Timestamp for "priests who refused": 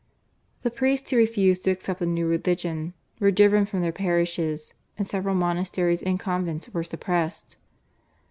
0.71-1.63